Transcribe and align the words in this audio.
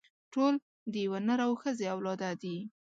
ټول 0.33 0.53
د 0.91 0.93
يوه 1.05 1.19
نر 1.27 1.39
او 1.47 1.53
ښځې 1.61 1.85
اولاده 1.93 2.29
دي. 2.41 2.57